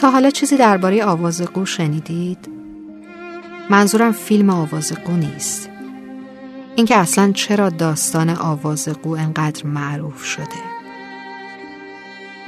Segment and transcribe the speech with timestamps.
[0.00, 2.48] تا حالا چیزی درباره آواز قو شنیدید؟
[3.70, 5.70] منظورم فیلم آواز قو نیست.
[6.76, 10.60] اینکه اصلا چرا داستان آواز قو انقدر معروف شده.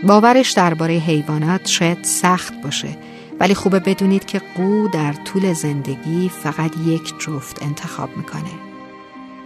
[0.03, 2.99] باورش درباره حیوانات شاید سخت باشه
[3.41, 8.53] ولی خوبه بدونید که قو در طول زندگی فقط یک جفت انتخاب می‌کنه.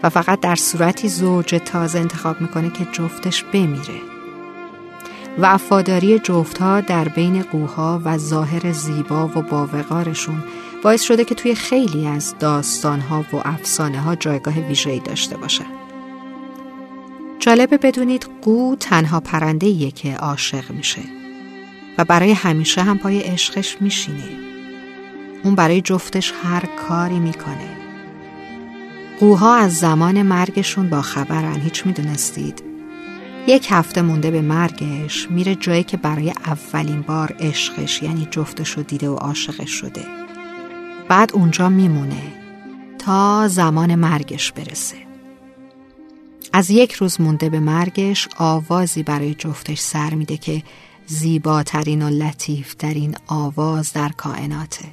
[0.02, 4.15] و فقط در صورتی زوج تازه انتخاب می‌کنه که جفتش بمیره.
[5.38, 10.44] وفاداری جفتها در بین قوها و ظاهر زیبا و باوقارشون
[10.82, 15.64] باعث شده که توی خیلی از داستانها و افسانه ها جایگاه ویژه‌ای داشته باشن.
[17.38, 21.02] جالبه بدونید قو تنها پرنده که عاشق میشه
[21.98, 24.28] و برای همیشه هم پای عشقش میشینه.
[25.42, 27.76] اون برای جفتش هر کاری می‌کنه.
[29.20, 32.75] قوها از زمان مرگشون با خبرن هیچ می‌دونستید؟
[33.48, 38.82] یک هفته مونده به مرگش میره جایی که برای اولین بار عشقش یعنی جفتش رو
[38.82, 40.04] دیده و عاشقش شده.
[41.08, 42.22] بعد اونجا میمونه
[42.98, 44.96] تا زمان مرگش برسه.
[46.52, 50.62] از یک روز مونده به مرگش آوازی برای جفتش سر میده که
[51.06, 54.84] زیباترین و لطیفترین آواز در کائناته.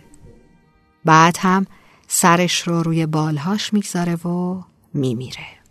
[1.05, 1.65] بعد هم
[2.07, 4.61] سرش رو روی بالهاش می‌گذاره و
[4.93, 5.62] میمیره.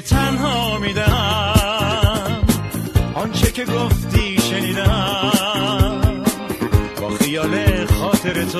[0.00, 2.42] تنها میدم
[3.14, 5.32] آنچه که گفتی شنیدم.
[7.00, 8.58] با خیال خاطر تو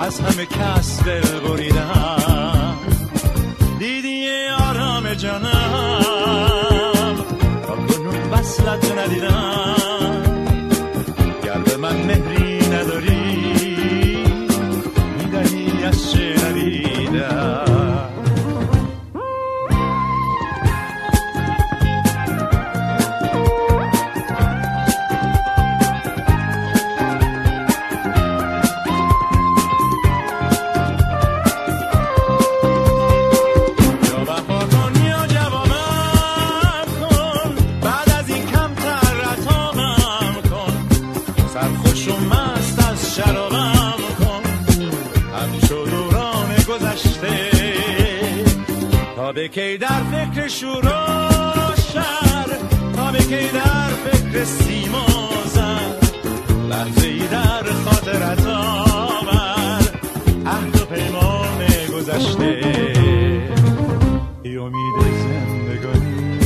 [0.00, 2.49] از همه کس دل بریدم.
[49.34, 50.82] تا کی در فکر شور
[51.92, 52.46] شر
[52.96, 55.06] تا کی در فکر سیما
[55.46, 56.12] زد
[56.70, 59.82] لحظه ای در خاطرت آور
[60.46, 62.60] عهد و پیمان گذشته.
[64.42, 66.36] ای امید زندگانی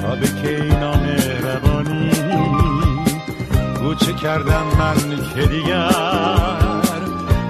[0.00, 2.10] تا به کی نام روانی.
[4.00, 4.96] چه کردم من
[5.34, 5.88] که دیگر؟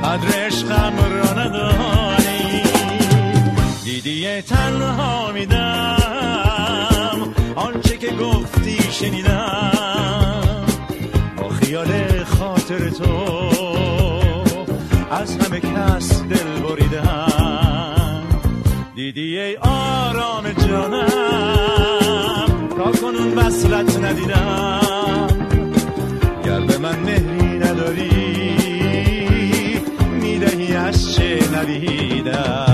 [0.05, 1.94] قدر عشقم را ندارم
[4.05, 5.97] دیدی تنها میدم.
[7.57, 10.67] آنچه که گفتی شنیدم.
[11.37, 13.15] با خیال خاطر تو
[15.11, 18.23] از همه کس دل بریدم.
[18.95, 21.09] دیدی ای آرام جانم.
[22.77, 25.29] تا کنون وصلت ندیدم.
[26.45, 28.11] گر به من مهری نداری
[30.21, 32.74] می‌دهی از چه ندیدم.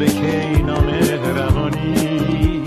[0.00, 0.88] به کی نام
[1.36, 2.62] روانی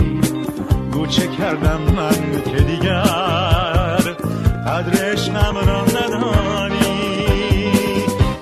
[0.91, 4.15] گوچه کردم من که دیگر
[4.67, 6.81] قدر عشقم را ندانی.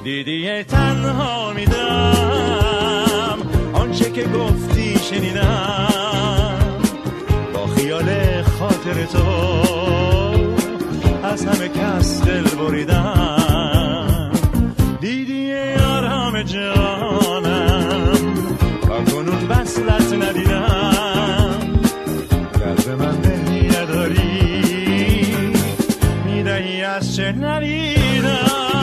[0.03, 3.37] دیدی تنها میدم.
[3.73, 6.59] آنچه که گفتی شنیدم.
[7.53, 9.25] با خیال خاطر تو
[11.23, 14.31] از همه کس دل بریدم.
[15.01, 17.50] دیدی آرام جان
[27.37, 28.80] not even